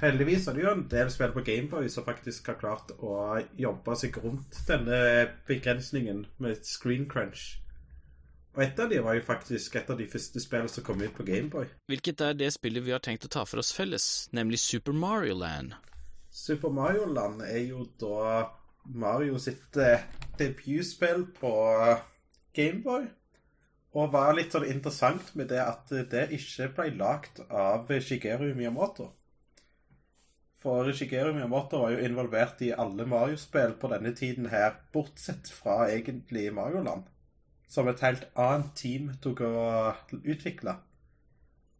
Heldigvis 0.00 0.46
er 0.46 0.56
det 0.56 0.62
jo 0.62 0.72
en 0.72 0.84
del 0.90 1.08
spill 1.10 1.32
på 1.34 1.42
Gameboy 1.46 1.88
som 1.90 2.06
faktisk 2.06 2.52
har 2.52 2.58
klart 2.60 2.92
å 3.02 3.38
jobbe 3.58 3.96
seg 3.98 4.18
rundt 4.22 4.60
denne 4.68 4.98
begrensningen 5.48 6.26
med 6.42 6.62
screen 6.64 7.08
crunch. 7.10 7.56
Og 8.56 8.62
et 8.64 8.78
av 8.80 8.88
de 8.88 8.98
var 9.04 9.18
jo 9.18 9.24
faktisk 9.24 9.74
et 9.76 9.90
av 9.92 9.98
de 10.00 10.06
første 10.08 10.40
spillene 10.40 10.72
som 10.72 10.84
kom 10.84 11.02
ut 11.04 11.12
på 11.12 11.26
Gameboy. 11.28 11.66
Hvilket 11.92 12.22
er 12.24 12.36
det 12.40 12.54
spillet 12.54 12.86
vi 12.86 12.94
har 12.94 13.02
tenkt 13.04 13.26
å 13.28 13.32
ta 13.32 13.42
for 13.44 13.60
oss 13.60 13.74
felles, 13.76 14.06
nemlig 14.32 14.62
Super 14.62 14.96
Mario 14.96 15.34
Land. 15.36 15.74
Super 16.32 16.72
Mario 16.72 17.04
Land 17.04 17.44
er 17.44 17.66
jo 17.66 17.84
da 18.00 18.46
Mario 18.96 19.36
sitt 19.42 19.76
eh, 19.76 20.06
debutspill 20.40 21.26
på 21.36 21.52
Gameboy. 22.56 23.04
Og 23.96 24.12
var 24.12 24.34
litt 24.36 24.52
sånn 24.52 24.66
interessant 24.68 25.34
med 25.36 25.50
det 25.52 25.60
at 25.60 25.92
det 26.12 26.26
ikke 26.36 26.70
ble 26.78 26.88
lagd 26.96 27.42
av 27.48 27.92
Shigeru 28.04 28.50
Miyamoto. 28.56 29.10
For 30.64 30.88
Shigeru 30.96 31.34
Miyamoto 31.36 31.82
var 31.84 31.92
jo 31.92 32.08
involvert 32.08 32.64
i 32.64 32.72
alle 32.72 33.04
Mario-spill 33.08 33.76
på 33.80 33.92
denne 33.92 34.14
tiden 34.16 34.48
her, 34.52 34.80
bortsett 34.96 35.52
fra 35.52 35.90
egentlig 35.92 36.48
Mario-land. 36.56 37.04
Som 37.68 37.88
et 37.90 38.02
helt 38.04 38.28
annet 38.38 38.74
team 38.78 39.10
tok 39.22 39.42
å 39.42 39.54
utvikle. 40.22 40.76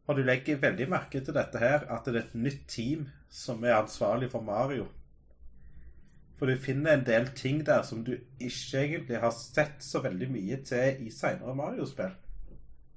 Og 0.06 0.18
du 0.18 0.22
legger 0.22 0.60
veldig 0.62 0.86
merke 0.90 1.20
til 1.22 1.34
dette 1.34 1.58
her, 1.58 1.86
at 1.90 2.06
det 2.06 2.14
er 2.14 2.20
et 2.24 2.34
nytt 2.38 2.66
team 2.70 3.08
som 3.30 3.64
er 3.64 3.78
ansvarlig 3.78 4.30
for 4.30 4.44
Mario. 4.46 4.86
For 6.38 6.50
du 6.50 6.58
finner 6.60 6.94
en 6.94 7.06
del 7.06 7.30
ting 7.34 7.62
der 7.66 7.82
som 7.86 8.04
du 8.04 8.12
ikke 8.38 8.82
egentlig 8.82 9.20
har 9.22 9.32
sett 9.34 9.82
så 9.82 10.02
veldig 10.04 10.28
mye 10.30 10.60
til 10.68 11.06
i 11.06 11.12
seinere 11.14 11.54
Mario-spill. 11.56 12.12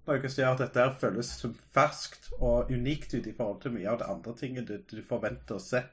Noe 0.10 0.30
som 0.32 0.42
gjør 0.42 0.56
at 0.56 0.62
dette 0.64 0.82
her 0.84 0.98
føles 1.00 1.30
som 1.40 1.54
ferskt 1.76 2.32
og 2.40 2.72
unikt 2.74 3.14
ut 3.14 3.28
i 3.30 3.36
forhold 3.38 3.62
til 3.64 3.76
mye 3.78 3.90
av 3.92 4.00
det 4.02 4.10
andre 4.10 4.36
tinget 4.38 4.68
du, 4.68 4.76
du 4.90 5.02
forventer 5.06 5.58
å 5.58 5.64
se. 5.64 5.84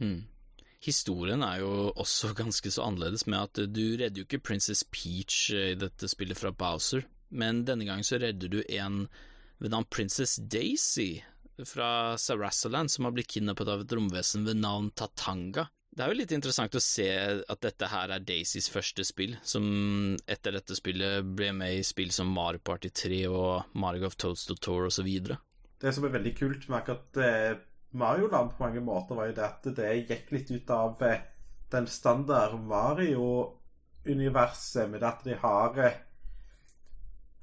Hmm. 0.00 0.22
Historien 0.84 1.42
er 1.46 1.62
jo 1.62 1.92
også 1.94 2.32
ganske 2.42 2.72
så 2.72 2.84
annerledes 2.86 3.26
med 3.26 3.40
at 3.40 3.62
du 3.72 3.84
redder 3.96 4.22
jo 4.22 4.26
ikke 4.28 4.42
Princess 4.50 4.84
Peach 4.84 5.50
i 5.54 5.74
dette 5.78 6.10
spillet 6.10 6.38
fra 6.38 6.52
Bowser, 6.52 7.06
men 7.30 7.64
denne 7.68 7.88
gangen 7.88 8.06
så 8.06 8.20
redder 8.22 8.52
du 8.52 8.60
en 8.68 9.06
ved 9.58 9.72
navn 9.72 9.88
Princess 9.88 10.36
Daisy 10.36 11.22
fra 11.64 12.18
Sarasaland 12.20 12.92
som 12.92 13.06
har 13.08 13.14
blitt 13.16 13.30
kidnappet 13.32 13.70
av 13.72 13.82
et 13.82 13.96
romvesen 13.96 14.44
ved 14.44 14.60
navn 14.60 14.90
Tatanga. 14.92 15.66
Det 15.96 16.04
er 16.04 16.12
jo 16.12 16.18
litt 16.18 16.32
interessant 16.36 16.74
å 16.76 16.82
se 16.84 17.06
at 17.40 17.60
dette 17.64 17.88
her 17.88 18.12
er 18.12 18.24
Daisys 18.28 18.68
første 18.68 19.04
spill, 19.08 19.32
som 19.40 19.64
etter 20.28 20.52
dette 20.58 20.76
spillet 20.76 21.24
ble 21.38 21.54
med 21.56 21.78
i 21.78 21.86
spill 21.86 22.12
som 22.12 22.28
Mario 22.36 22.60
Party 22.60 22.90
3 22.92 23.22
og 23.30 23.78
Mario 23.80 24.10
of 24.10 24.18
Toadstool 24.20 24.60
Tour 24.60 24.90
osv. 24.90 25.08
Det 25.80 25.94
som 25.96 26.04
er 26.04 26.12
veldig 26.18 26.34
kult 26.36 26.68
med 26.68 26.82
akkurat 26.82 27.22
eh, 27.96 27.98
Mario 27.98 28.26
Land 28.32 28.50
på 28.50 28.64
mange 28.64 28.80
måter, 28.84 29.14
var 29.18 29.26
jo 29.30 29.38
det 29.38 29.46
at 29.46 29.62
det 29.76 30.08
gikk 30.10 30.26
litt 30.34 30.50
ut 30.50 30.70
av 30.70 31.02
eh, 31.02 31.20
den 31.72 31.86
standard 31.90 32.60
Mario-universet, 32.60 34.90
med 34.90 35.02
at 35.02 35.24
de 35.24 35.34
har 35.40 35.78
eh, 35.82 35.92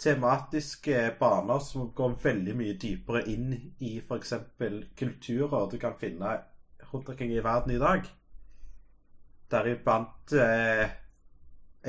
tematiske 0.03 1.15
baner 1.19 1.59
som 1.59 1.91
går 1.95 2.15
veldig 2.23 2.55
mye 2.59 2.73
dypere 2.79 3.23
inn 3.31 3.53
i 3.79 3.99
f.eks. 4.01 4.33
kulturer 4.99 5.69
du 5.71 5.77
kan 5.79 5.93
finne 5.99 6.41
rundt 6.91 7.09
omkring 7.09 7.31
i 7.31 7.43
verden 7.43 7.75
i 7.75 7.79
dag 7.81 8.01
deriblant 9.53 10.33
eh, 10.33 10.89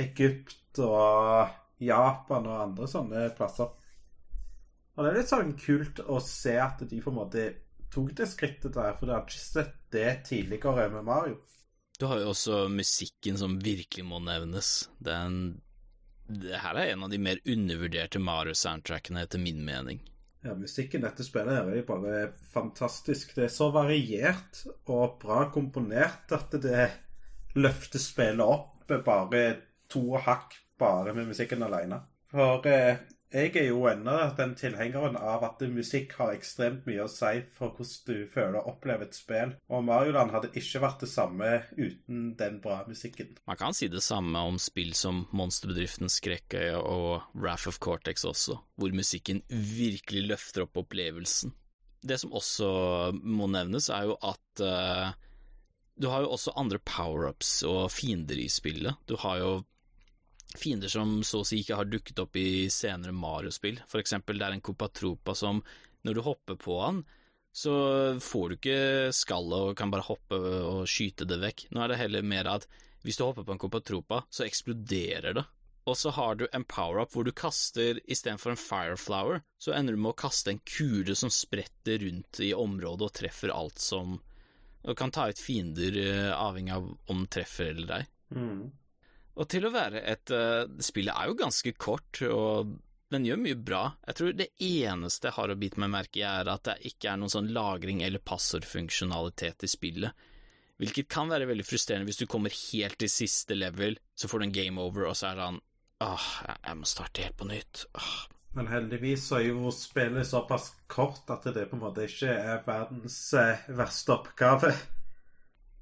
Egypt 0.04 0.80
og 0.84 1.48
Japan 1.84 2.48
og 2.48 2.62
andre 2.66 2.88
sånne 2.90 3.28
plasser. 3.36 3.70
Og 4.94 5.02
det 5.02 5.10
er 5.10 5.18
litt 5.18 5.30
sånn 5.30 5.54
kult 5.58 6.02
å 6.06 6.20
se 6.22 6.54
at 6.60 6.82
de 6.88 7.00
på 7.02 7.12
en 7.12 7.18
måte 7.18 7.46
tok 7.94 8.14
det 8.18 8.28
skrittet 8.30 8.74
der, 8.76 8.94
for 8.98 9.08
det 9.08 9.16
har 9.16 9.26
ikke 9.26 9.40
sett 9.40 9.76
det 9.94 10.08
tidligere 10.28 10.88
med 10.92 11.06
Mario. 11.06 11.38
Du 11.98 12.08
har 12.10 12.18
jo 12.20 12.32
også 12.32 12.64
musikken 12.68 13.38
som 13.38 13.60
virkelig 13.62 14.04
må 14.08 14.18
nevnes. 14.22 14.88
Den 14.98 15.60
det 16.26 16.56
her 16.56 16.78
er 16.80 16.94
en 16.94 17.04
av 17.04 17.12
de 17.12 17.20
mer 17.20 17.40
undervurderte 17.44 18.20
Mario-soundtrackene, 18.22 19.26
etter 19.26 19.40
min 19.40 19.60
mening. 19.64 20.00
Ja, 20.44 20.54
musikken 20.56 21.04
dette 21.04 21.24
spillet 21.24 21.56
er 21.56 21.76
jo 21.78 21.86
bare 21.88 22.32
fantastisk. 22.52 23.34
Det 23.36 23.46
er 23.46 23.52
så 23.52 23.70
variert 23.72 24.62
og 24.92 25.18
bra 25.22 25.44
komponert 25.52 26.32
at 26.36 26.56
det 26.64 26.88
løfter 27.56 28.00
spillet 28.00 28.44
opp 28.44 28.92
bare 29.04 29.44
to 29.92 30.18
hakk 30.24 30.56
bare 30.80 31.14
med 31.16 31.28
musikken 31.30 31.64
alene. 31.64 32.00
For 32.32 32.66
eh, 32.68 33.04
jeg 33.34 33.56
er 33.58 33.66
jo 33.66 33.80
ennå 33.90 34.14
den 34.38 34.52
tilhengeren 34.54 35.16
av 35.18 35.42
at 35.42 35.62
musikk 35.74 36.12
har 36.20 36.34
ekstremt 36.36 36.84
mye 36.86 37.02
å 37.02 37.10
si 37.10 37.40
for 37.56 37.74
hvordan 37.74 38.06
du 38.06 38.28
føler 38.30 38.60
og 38.60 38.76
opplever 38.76 39.08
et 39.08 39.16
spill. 39.16 39.56
Og 39.74 39.82
Marioland 39.88 40.30
hadde 40.30 40.52
ikke 40.54 40.82
vært 40.84 41.02
det 41.02 41.10
samme 41.10 41.48
uten 41.74 42.28
den 42.38 42.60
bra 42.62 42.82
musikken. 42.86 43.34
Man 43.50 43.58
kan 43.58 43.74
si 43.74 43.90
det 43.90 44.04
samme 44.06 44.38
om 44.46 44.60
spill 44.62 44.94
som 44.94 45.24
Monsterbedriften 45.34 46.12
Skrekkøya 46.12 46.78
og 46.78 47.26
Wrath 47.34 47.66
of 47.70 47.82
Cortex 47.82 48.22
også, 48.28 48.60
hvor 48.78 48.94
musikken 48.94 49.42
virkelig 49.50 50.28
løfter 50.30 50.68
opp 50.68 50.84
opplevelsen. 50.84 51.54
Det 52.04 52.20
som 52.20 52.34
også 52.36 52.70
må 53.18 53.48
nevnes, 53.50 53.90
er 53.90 54.12
jo 54.12 54.18
at 54.22 54.62
uh, 54.62 55.10
du 55.98 56.10
har 56.12 56.22
jo 56.22 56.34
også 56.36 56.54
andre 56.60 56.78
power-ups 56.86 57.62
og 57.66 57.86
fiender 57.90 58.38
i 58.38 58.50
spillet. 58.52 58.98
Du 59.08 59.16
har 59.18 59.40
jo 59.42 59.52
fiender 60.54 60.92
som 60.92 61.18
så 61.26 61.42
å 61.42 61.48
si 61.48 61.60
ikke 61.62 61.78
har 61.80 61.90
dukket 61.90 62.20
opp 62.22 62.36
i 62.38 62.70
senere 62.72 63.14
Mario-spill. 63.16 63.80
For 63.90 64.02
eksempel 64.02 64.38
det 64.38 64.48
er 64.48 64.56
en 64.56 64.64
Copatropa 64.64 65.34
som, 65.38 65.62
når 66.06 66.18
du 66.18 66.24
hopper 66.26 66.58
på 66.60 66.78
han, 66.82 67.02
så 67.54 67.74
får 68.20 68.48
du 68.48 68.54
ikke 68.56 69.12
skallet 69.14 69.70
og 69.70 69.76
kan 69.78 69.92
bare 69.92 70.06
hoppe 70.08 70.38
og 70.38 70.88
skyte 70.90 71.26
det 71.30 71.38
vekk. 71.42 71.68
Nå 71.70 71.84
er 71.84 71.92
det 71.92 72.00
heller 72.00 72.26
mer 72.26 72.50
at 72.50 72.66
hvis 73.04 73.18
du 73.20 73.26
hopper 73.26 73.44
på 73.46 73.54
en 73.54 73.60
Copatropa, 73.62 74.24
så 74.32 74.46
eksploderer 74.46 75.36
det. 75.38 75.44
Og 75.84 75.96
så 76.00 76.10
har 76.16 76.38
du 76.40 76.46
en 76.52 76.64
power-up 76.64 77.12
hvor 77.12 77.26
du 77.26 77.32
kaster 77.36 78.00
istedenfor 78.08 78.54
en 78.54 78.60
fireflower, 78.60 79.42
så 79.60 79.74
ender 79.76 79.94
du 79.94 80.00
med 80.00 80.14
å 80.14 80.20
kaste 80.24 80.54
en 80.54 80.62
kule 80.64 81.14
som 81.18 81.32
spretter 81.32 82.00
rundt 82.06 82.40
i 82.40 82.54
området 82.56 83.08
og 83.10 83.18
treffer 83.20 83.52
alt 83.52 83.82
som 83.82 84.20
Og 84.84 84.96
kan 85.00 85.08
ta 85.08 85.30
ut 85.32 85.40
fiender 85.40 85.94
eh, 85.96 86.32
avhengig 86.36 86.74
av 86.74 86.88
om 86.92 87.20
den 87.22 87.28
treffer 87.32 87.70
eller 87.70 87.86
deg. 87.88 88.08
Mm. 88.36 88.66
Og 89.34 89.48
til 89.50 89.66
å 89.66 89.72
være 89.74 90.02
et 90.06 90.30
uh, 90.30 90.66
Spillet 90.82 91.14
er 91.14 91.30
jo 91.30 91.38
ganske 91.38 91.72
kort, 91.74 92.20
og 92.28 92.76
den 93.14 93.26
gjør 93.26 93.40
mye 93.42 93.58
bra. 93.58 93.82
Jeg 94.08 94.18
tror 94.18 94.36
det 94.38 94.50
eneste 94.62 95.28
jeg 95.30 95.36
har 95.36 95.52
å 95.52 95.58
bite 95.58 95.80
meg 95.82 95.92
merke 95.92 96.20
i, 96.20 96.26
er 96.26 96.50
at 96.50 96.64
det 96.66 96.76
ikke 96.90 97.12
er 97.12 97.20
noen 97.20 97.32
sånn 97.32 97.50
lagring 97.54 98.02
eller 98.06 98.22
passordfunksjonalitet 98.22 99.66
i 99.66 99.70
spillet. 99.70 100.24
Hvilket 100.82 101.06
kan 101.12 101.30
være 101.30 101.46
veldig 101.46 101.66
frustrerende 101.66 102.10
hvis 102.10 102.18
du 102.18 102.26
kommer 102.30 102.54
helt 102.54 102.98
til 102.98 103.10
siste 103.12 103.54
level, 103.54 103.98
så 104.18 104.30
får 104.30 104.42
du 104.42 104.46
en 104.48 104.54
game 104.56 104.82
over, 104.82 105.06
og 105.10 105.18
så 105.18 105.30
er 105.30 105.38
det 105.38 105.48
han 105.52 105.62
Åh, 106.02 106.24
jeg 106.50 106.76
må 106.76 106.88
starte 106.90 107.22
helt 107.22 107.36
på 107.38 107.46
nytt. 107.46 107.84
Åh. 107.94 108.14
Men 108.58 108.68
heldigvis 108.68 109.28
så 109.28 109.38
er 109.38 109.46
jo 109.48 109.70
spillet 109.74 110.26
såpass 110.26 110.72
kort 110.90 111.30
at 111.32 111.46
det 111.54 111.68
på 111.70 111.78
en 111.78 111.82
måte 111.82 112.04
ikke 112.06 112.34
er 112.34 112.60
verdens 112.66 113.16
eh, 113.38 113.62
verste 113.78 114.14
oppgave. 114.14 114.70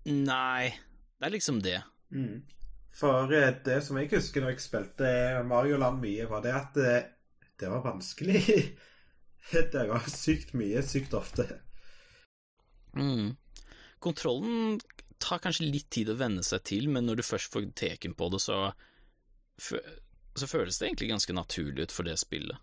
Nei, 0.08 0.68
det 1.16 1.26
er 1.28 1.34
liksom 1.34 1.60
det. 1.64 1.78
Mm. 2.12 2.44
For 2.92 3.32
eh, 3.32 3.54
det 3.64 3.80
som 3.86 3.98
jeg 3.98 4.10
husker 4.12 4.44
når 4.44 4.54
jeg 4.54 4.64
spilte 4.66 5.10
Mario 5.48 5.78
Land 5.80 6.02
mye, 6.02 6.28
var 6.30 6.44
det 6.44 6.54
at 6.56 6.74
det, 6.76 6.96
det 7.60 7.70
var 7.72 7.84
vanskelig. 7.86 8.42
det 9.74 9.86
var 9.88 10.08
sykt 10.12 10.52
mye, 10.58 10.82
sykt 10.86 11.14
ofte. 11.16 11.48
Mm. 12.96 13.32
Kontrollen 14.02 14.80
tar 15.22 15.40
kanskje 15.42 15.70
litt 15.70 15.88
tid 15.94 16.10
å 16.12 16.18
venne 16.18 16.42
seg 16.44 16.64
til, 16.66 16.90
men 16.92 17.06
når 17.06 17.20
du 17.20 17.26
først 17.26 17.52
får 17.54 17.70
teken 17.78 18.16
på 18.18 18.28
det, 18.34 18.42
så, 18.42 18.58
så 19.56 20.50
føles 20.50 20.78
det 20.78 20.88
egentlig 20.88 21.12
ganske 21.14 21.36
naturlig 21.36 21.86
ut 21.86 21.94
for 21.94 22.08
det 22.08 22.18
spillet. 22.20 22.58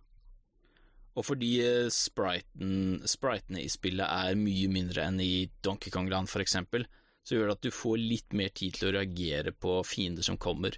Og 1.18 1.26
fordi 1.26 1.54
eh, 1.66 1.90
spriten, 1.92 3.02
spritene 3.10 3.64
i 3.64 3.72
spillet 3.72 4.06
er 4.06 4.40
mye 4.40 4.70
mindre 4.72 5.08
enn 5.10 5.20
i 5.24 5.50
Donkey 5.66 5.92
Kong 5.92 6.08
Land, 6.12 6.30
for 6.32 6.44
eksempel, 6.44 6.86
så 7.30 7.38
gjør 7.38 7.52
det 7.52 7.58
at 7.60 7.66
du 7.68 7.74
får 7.74 8.00
litt 8.02 8.34
mer 8.34 8.50
tid 8.58 8.74
til 8.74 8.90
å 8.90 8.94
reagere 8.96 9.52
på 9.54 9.76
fiender 9.86 10.26
som 10.26 10.40
kommer, 10.42 10.74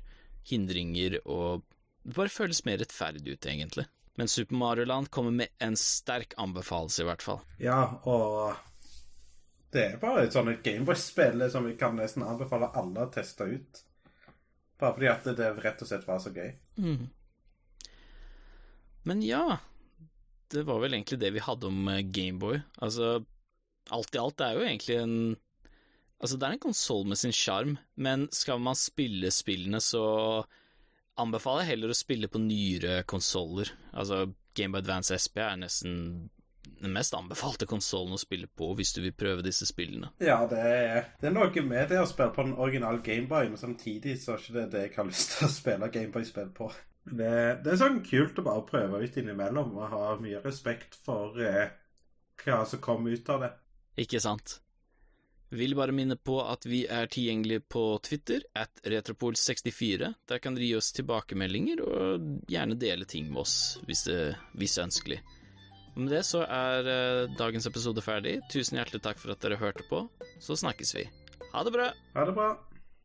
hindringer, 0.49 1.15
og 1.23 1.63
det 2.03 2.17
bare 2.17 2.33
føles 2.33 2.65
mer 2.67 2.81
rettferdig 2.81 3.37
ut, 3.37 3.47
egentlig. 3.47 3.85
Men 4.19 4.27
Super 4.27 4.57
Mario 4.59 4.87
Land 4.89 5.07
kommer 5.15 5.31
med 5.31 5.53
en 5.63 5.77
sterk 5.79 6.35
anbefalelse, 6.41 7.05
i 7.05 7.07
hvert 7.07 7.23
fall. 7.23 7.39
Ja, 7.63 7.79
og 8.03 8.57
det 9.71 9.85
er 9.85 10.01
bare 10.01 10.25
et 10.25 10.35
sånt 10.35 10.59
Gameboy-spill 10.65 11.45
som 11.53 11.69
vi 11.69 11.77
kan 11.79 11.95
nesten 11.95 12.27
anbefale 12.27 12.67
alle 12.75 13.05
å 13.05 13.13
teste 13.13 13.47
ut. 13.47 13.83
Bare 14.81 14.97
fordi 14.97 15.11
at 15.13 15.31
det 15.37 15.53
rett 15.61 15.85
og 15.85 15.87
slett 15.87 16.07
var 16.09 16.19
så 16.19 16.33
gøy. 16.35 16.51
Mm. 16.81 17.05
Men 19.07 19.23
ja, 19.23 19.61
det 20.51 20.65
var 20.67 20.83
vel 20.83 20.97
egentlig 20.97 21.21
det 21.21 21.31
vi 21.37 21.45
hadde 21.45 21.71
om 21.71 21.87
eh, 21.87 22.03
Gameboy. 22.03 22.59
Altså, 22.83 23.21
alt 23.95 24.19
i 24.19 24.19
alt 24.19 24.41
det 24.41 24.49
er 24.49 24.59
jo 24.59 24.67
egentlig 24.67 24.99
en 24.99 25.15
Altså, 26.21 26.37
det 26.37 26.47
er 26.47 26.55
en 26.55 26.65
konsoll 26.67 27.07
med 27.09 27.17
sin 27.17 27.33
sjarm, 27.33 27.77
men 27.97 28.27
skal 28.35 28.61
man 28.61 28.77
spille 28.77 29.31
spillene, 29.33 29.81
så 29.81 30.03
anbefaler 31.21 31.65
jeg 31.65 31.73
heller 31.73 31.93
å 31.93 31.97
spille 31.97 32.29
på 32.31 32.41
nyere 32.43 33.01
konsoller. 33.09 33.73
Altså, 33.91 34.27
Game 34.57 34.75
by 34.75 34.83
Advance 34.83 35.17
SP 35.17 35.41
er 35.41 35.57
nesten 35.63 36.29
den 36.81 36.93
mest 36.93 37.13
anbefalte 37.17 37.67
konsollen 37.69 38.15
å 38.15 38.21
spille 38.21 38.47
på 38.47 38.71
hvis 38.77 38.93
du 38.95 39.01
vil 39.03 39.13
prøve 39.17 39.45
disse 39.45 39.67
spillene. 39.69 40.11
Ja, 40.21 40.39
det 40.49 40.61
er, 40.61 41.09
det 41.21 41.29
er 41.29 41.35
noe 41.35 41.65
med 41.65 41.91
det 41.91 41.99
å 42.01 42.07
spille 42.09 42.33
på 42.35 42.45
den 42.45 42.55
originale 42.57 43.01
Gameboy, 43.05 43.49
men 43.51 43.61
samtidig 43.61 44.17
så 44.21 44.35
er 44.35 44.41
ikke 44.41 44.57
det 44.57 44.69
det 44.73 44.85
jeg 44.85 44.95
har 44.97 45.09
lyst 45.09 45.35
til 45.35 45.47
å 45.47 45.51
spille 45.53 45.91
Gameboy-spill 45.93 46.49
på. 46.57 46.71
Det, 47.01 47.35
det, 47.63 47.71
er 47.71 47.79
sånn 47.81 48.01
kult 48.05 48.37
å 48.37 48.45
bare 48.45 48.65
prøve 48.67 49.01
ut 49.01 49.15
innimellom 49.17 49.73
og 49.73 49.93
ha 49.93 50.17
mye 50.21 50.41
respekt 50.43 50.99
for 51.05 51.37
eh, 51.41 51.71
hva 52.43 52.61
som 52.69 52.81
kommer 52.83 53.17
ut 53.17 53.31
av 53.33 53.47
det. 53.47 53.55
Ikke 54.05 54.21
sant? 54.21 54.59
Vil 55.51 55.75
bare 55.75 55.91
minne 55.95 56.15
på 56.15 56.37
at 56.47 56.63
vi 56.69 56.85
er 56.87 57.09
tilgjengelige 57.11 57.65
på 57.67 57.83
Twitter, 58.05 58.45
at 58.55 58.81
retropol64. 58.87 60.13
Der 60.31 60.39
kan 60.39 60.55
dere 60.55 60.69
gi 60.69 60.77
oss 60.79 60.93
tilbakemeldinger, 60.95 61.83
og 61.83 62.47
gjerne 62.51 62.79
dele 62.79 63.07
ting 63.09 63.27
med 63.31 63.43
oss 63.43 63.55
hvis 63.87 64.05
det 64.07 64.19
hvis 64.55 64.79
ønskelig. 64.79 65.19
Og 65.91 66.05
med 66.05 66.13
det 66.15 66.23
så 66.23 66.45
er 66.47 66.87
uh, 66.87 67.35
dagens 67.35 67.67
episode 67.67 68.03
ferdig. 68.05 68.39
Tusen 68.51 68.79
hjertelig 68.79 69.03
takk 69.03 69.19
for 69.19 69.35
at 69.35 69.43
dere 69.43 69.59
hørte 69.59 69.83
på. 69.91 70.05
Så 70.39 70.55
snakkes 70.55 70.95
vi. 70.95 71.07
Ha 71.51 71.65
det 71.67 71.75
bra. 71.75 71.91
Ha 72.15 72.27
det 72.29 72.37
bra. 72.37 72.53